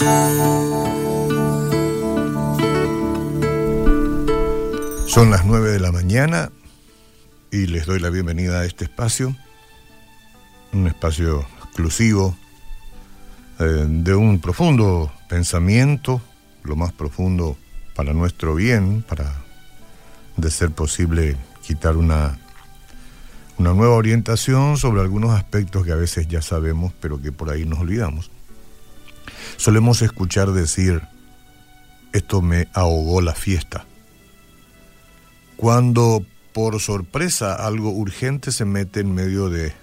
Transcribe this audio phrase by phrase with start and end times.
[0.00, 0.08] Son
[5.30, 6.50] las 9 de la mañana
[7.50, 9.36] y les doy la bienvenida a este espacio,
[10.72, 12.34] un espacio exclusivo
[13.58, 16.22] eh, de un profundo pensamiento,
[16.62, 17.58] lo más profundo
[17.94, 19.44] para nuestro bien, para,
[20.38, 22.38] de ser posible, quitar una,
[23.58, 27.66] una nueva orientación sobre algunos aspectos que a veces ya sabemos, pero que por ahí
[27.66, 28.30] nos olvidamos.
[29.56, 31.02] Solemos escuchar decir,
[32.12, 33.86] esto me ahogó la fiesta
[35.60, 39.74] cuando por sorpresa algo urgente se mete en medio de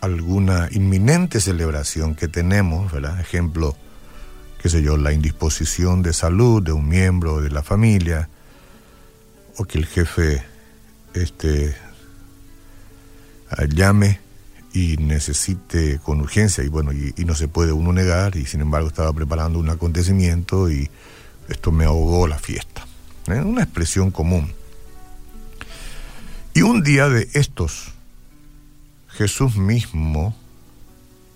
[0.00, 3.20] alguna inminente celebración que tenemos, ¿verdad?
[3.20, 3.76] Ejemplo,
[4.62, 8.30] qué sé yo, la indisposición de salud de un miembro de la familia,
[9.58, 10.42] o que el jefe
[11.12, 11.76] este,
[13.68, 14.20] llame
[14.72, 18.88] y necesite con urgencia, y bueno, y, no se puede uno negar, y sin embargo
[18.88, 20.90] estaba preparando un acontecimiento y
[21.48, 22.86] esto me ahogó la fiesta.
[23.28, 23.40] ¿eh?
[23.40, 24.52] Una expresión común.
[26.54, 27.92] Y un día de estos,
[29.08, 30.36] Jesús mismo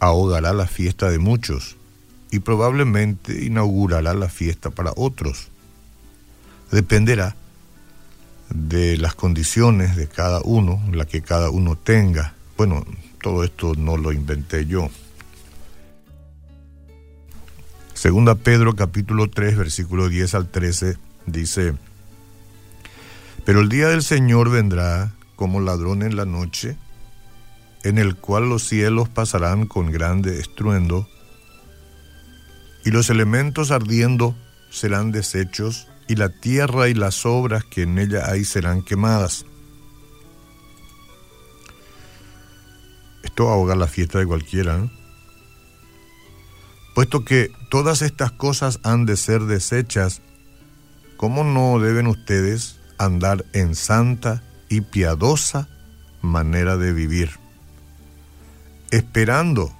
[0.00, 1.76] ahogará la fiesta de muchos
[2.30, 5.48] y probablemente inaugurará la fiesta para otros.
[6.70, 7.36] Dependerá
[8.50, 12.34] de las condiciones de cada uno, la que cada uno tenga.
[12.56, 12.84] Bueno,
[13.20, 14.88] todo esto no lo inventé yo.
[17.94, 21.74] Segunda Pedro capítulo 3 versículo 10 al 13 dice,
[23.44, 26.76] pero el día del Señor vendrá como ladrón en la noche,
[27.82, 31.08] en el cual los cielos pasarán con grande estruendo,
[32.84, 34.36] y los elementos ardiendo
[34.70, 39.46] serán deshechos, y la tierra y las obras que en ella hay serán quemadas.
[43.38, 44.78] Esto ahoga la fiesta de cualquiera.
[44.78, 44.90] ¿eh?
[46.92, 50.22] Puesto que todas estas cosas han de ser deshechas,
[51.16, 55.68] ¿cómo no deben ustedes andar en santa y piadosa
[56.20, 57.30] manera de vivir,
[58.90, 59.72] esperando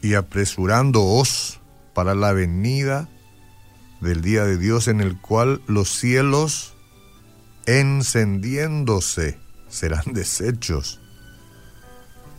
[0.00, 1.60] y apresurándoos
[1.92, 3.10] para la venida
[4.00, 6.72] del día de Dios en el cual los cielos
[7.66, 9.38] encendiéndose
[9.68, 10.98] serán deshechos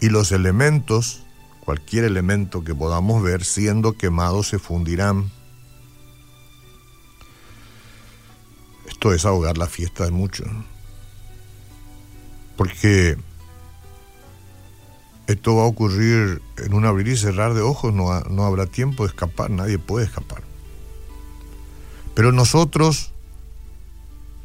[0.00, 1.22] y los elementos,
[1.60, 5.30] cualquier elemento que podamos ver, siendo quemados se fundirán.
[8.88, 10.48] Esto es ahogar la fiesta de muchos.
[12.56, 13.16] Porque
[15.28, 19.04] esto va a ocurrir en un abrir y cerrar de ojos, no, no habrá tiempo
[19.04, 20.42] de escapar, nadie puede escapar.
[22.14, 23.12] Pero nosotros,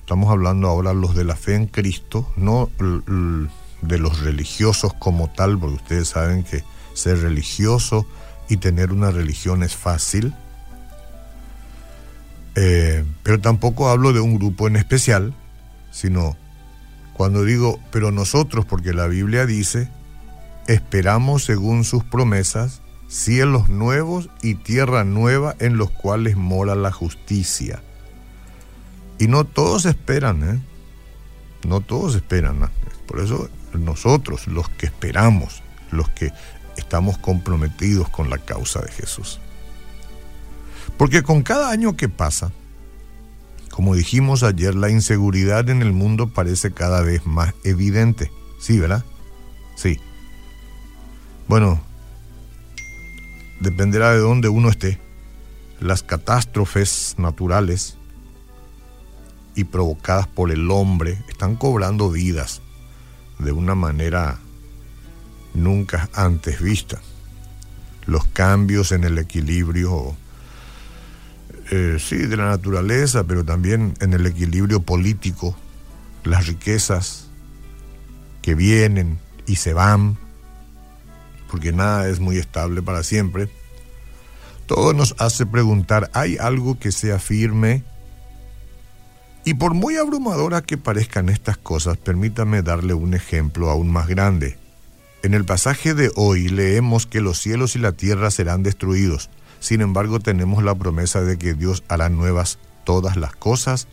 [0.01, 2.69] estamos hablando ahora los de la fe en Cristo, no
[3.83, 6.63] de los religiosos como tal, porque ustedes saben que
[6.93, 8.07] ser religioso
[8.49, 10.33] y tener una religión es fácil.
[12.55, 15.33] Eh, pero tampoco hablo de un grupo en especial,
[15.91, 16.37] sino
[17.13, 19.89] cuando digo, pero nosotros, porque la Biblia dice,
[20.67, 27.83] esperamos según sus promesas cielos nuevos y tierra nueva en los cuales mora la justicia.
[29.19, 30.61] Y no todos esperan, ¿eh?
[31.67, 32.69] No todos esperan.
[33.07, 35.61] Por eso nosotros, los que esperamos,
[35.91, 36.31] los que
[36.77, 39.39] estamos comprometidos con la causa de Jesús.
[40.97, 42.51] Porque con cada año que pasa,
[43.69, 48.31] como dijimos ayer, la inseguridad en el mundo parece cada vez más evidente.
[48.59, 49.03] Sí, ¿verdad?
[49.75, 49.99] Sí.
[51.47, 51.81] Bueno,
[53.59, 54.99] dependerá de dónde uno esté.
[55.79, 57.97] Las catástrofes naturales
[59.55, 62.62] y provocadas por el hombre están cobrando vidas
[63.39, 64.39] de una manera
[65.53, 66.99] nunca antes vista.
[68.05, 70.15] Los cambios en el equilibrio
[71.71, 75.55] eh, sí, de la naturaleza, pero también en el equilibrio político,
[76.23, 77.27] las riquezas
[78.41, 80.17] que vienen y se van,
[81.49, 83.49] porque nada es muy estable para siempre,
[84.65, 87.83] todo nos hace preguntar, ¿hay algo que sea firme?
[89.45, 94.57] Y por muy abrumadora que parezcan estas cosas, permítame darle un ejemplo aún más grande.
[95.21, 99.29] En el pasaje de hoy leemos que los cielos y la tierra serán destruidos
[99.63, 103.87] sin embargo, tenemos la promesa de que Dios hará nuevas todas las cosas,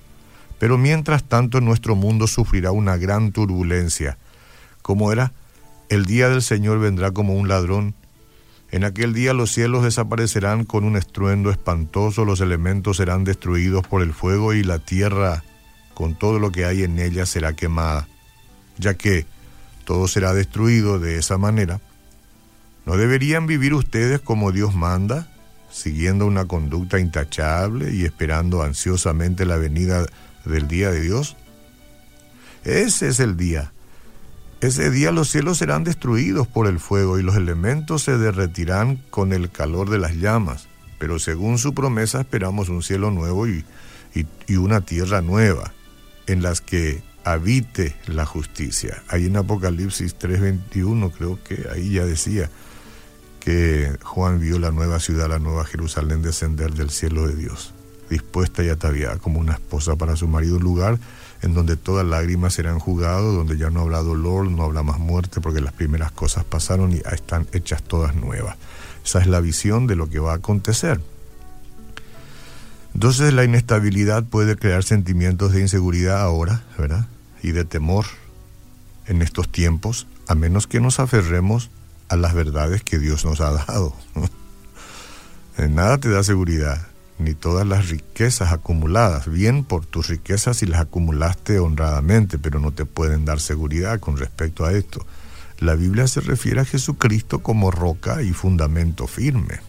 [0.59, 4.19] pero mientras tanto nuestro mundo sufrirá una gran turbulencia.
[4.83, 5.33] Como era,
[5.89, 7.95] el día del Señor vendrá como un ladrón.
[8.73, 14.03] En aquel día los cielos desaparecerán con un estruendo espantoso, los elementos serán destruidos por
[14.03, 15.43] el fuego y la tierra,
[15.95, 18.09] con todo lo que hay en ella, será quemada.
[18.79, 19.27] Ya que
[19.85, 21.81] todo será destruido de esa manera,
[22.87, 25.29] ¿no deberían vivir ustedes como Dios manda?
[25.71, 30.07] siguiendo una conducta intachable y esperando ansiosamente la venida
[30.45, 31.37] del día de Dios?
[32.65, 33.73] Ese es el día.
[34.61, 39.33] Ese día los cielos serán destruidos por el fuego y los elementos se derretirán con
[39.33, 40.69] el calor de las llamas.
[40.99, 43.65] Pero según su promesa esperamos un cielo nuevo y,
[44.55, 45.73] una tierra nueva
[46.27, 49.03] en las que habite la justicia.
[49.09, 52.51] Ahí en Apocalipsis 3:21 creo que ahí ya decía
[53.39, 57.73] que Juan vio la nueva ciudad, la nueva Jerusalén descender del cielo de Dios,
[58.11, 60.99] dispuesta y ataviada como una esposa para su marido, lugar
[61.43, 65.41] en donde todas lágrimas serán jugadas, donde ya no habrá dolor, no habrá más muerte,
[65.41, 68.57] porque las primeras cosas pasaron y están hechas todas nuevas.
[69.05, 71.01] Esa es la visión de lo que va a acontecer.
[72.95, 77.07] Entonces la inestabilidad puede crear sentimientos de inseguridad ahora, ¿verdad?
[77.43, 78.05] Y de temor
[79.07, 81.71] en estos tiempos, a menos que nos aferremos
[82.09, 83.95] a las verdades que Dios nos ha dado.
[85.59, 86.90] Nada te da seguridad
[87.21, 92.73] ni todas las riquezas acumuladas, bien por tus riquezas si las acumulaste honradamente, pero no
[92.73, 95.07] te pueden dar seguridad con respecto a esto.
[95.59, 99.61] La Biblia se refiere a Jesucristo como roca y fundamento firme.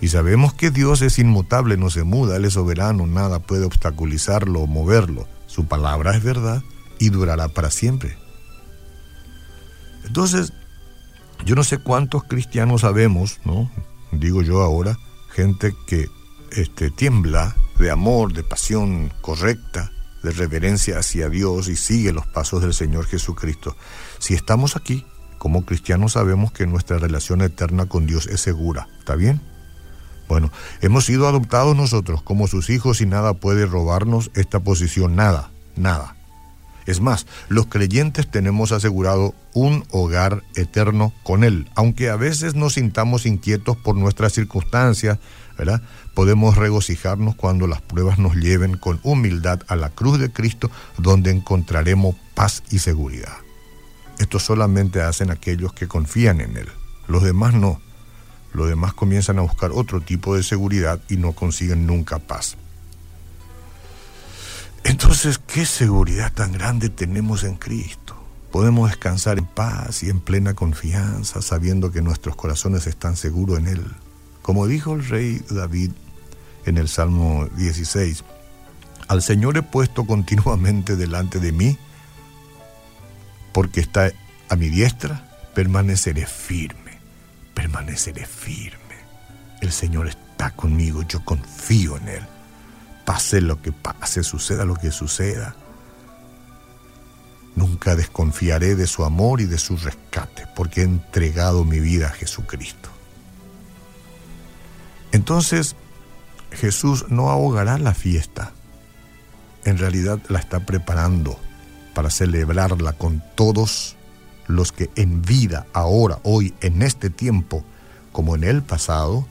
[0.00, 4.60] Y sabemos que Dios es inmutable, no se muda, Él es soberano, nada puede obstaculizarlo
[4.60, 5.28] o moverlo.
[5.46, 6.62] Su palabra es verdad
[6.98, 8.16] y durará para siempre.
[10.04, 10.52] Entonces,
[11.44, 13.70] yo no sé cuántos cristianos sabemos, ¿no?
[14.10, 14.98] Digo yo ahora,
[15.32, 16.08] gente que
[16.56, 22.62] este, tiembla de amor, de pasión correcta, de reverencia hacia Dios y sigue los pasos
[22.62, 23.76] del Señor Jesucristo.
[24.18, 25.04] Si estamos aquí,
[25.38, 28.88] como cristianos sabemos que nuestra relación eterna con Dios es segura.
[28.98, 29.40] ¿Está bien?
[30.28, 35.50] Bueno, hemos sido adoptados nosotros como sus hijos y nada puede robarnos esta posición, nada,
[35.76, 36.16] nada.
[36.86, 42.74] Es más, los creyentes tenemos asegurado un hogar eterno con Él, aunque a veces nos
[42.74, 45.18] sintamos inquietos por nuestras circunstancias.
[46.14, 51.30] Podemos regocijarnos cuando las pruebas nos lleven con humildad a la cruz de Cristo, donde
[51.30, 53.36] encontraremos paz y seguridad.
[54.18, 56.68] Esto solamente hacen aquellos que confían en Él.
[57.06, 57.80] Los demás no.
[58.52, 62.56] Los demás comienzan a buscar otro tipo de seguridad y no consiguen nunca paz.
[64.92, 68.14] Entonces, ¿qué seguridad tan grande tenemos en Cristo?
[68.50, 73.68] Podemos descansar en paz y en plena confianza, sabiendo que nuestros corazones están seguros en
[73.68, 73.86] Él.
[74.42, 75.92] Como dijo el rey David
[76.66, 78.22] en el Salmo 16,
[79.08, 81.78] al Señor he puesto continuamente delante de mí,
[83.54, 84.12] porque está
[84.50, 86.98] a mi diestra, permaneceré firme,
[87.54, 88.76] permaneceré firme.
[89.62, 92.26] El Señor está conmigo, yo confío en Él.
[93.40, 95.54] Lo que pase, suceda lo que suceda.
[97.54, 102.10] Nunca desconfiaré de su amor y de su rescate, porque he entregado mi vida a
[102.10, 102.88] Jesucristo.
[105.12, 105.76] Entonces,
[106.50, 108.52] Jesús no ahogará la fiesta.
[109.64, 111.38] En realidad la está preparando
[111.94, 113.96] para celebrarla con todos
[114.46, 117.64] los que en vida, ahora, hoy, en este tiempo,
[118.12, 119.26] como en el pasado,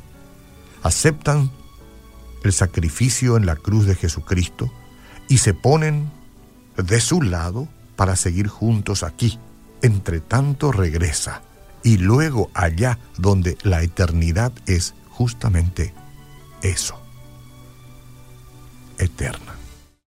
[0.84, 1.52] aceptan
[2.44, 4.72] el sacrificio en la cruz de Jesucristo
[5.28, 6.12] y se ponen
[6.78, 9.40] de su lado para seguir juntos aquí.
[9.82, 11.42] Entre tanto regresa
[11.84, 15.94] y luego allá donde la eternidad es justamente
[16.62, 17.00] eso,
[18.98, 19.61] eterna.